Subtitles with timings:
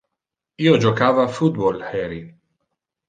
[0.67, 2.21] Io jocava a football heri.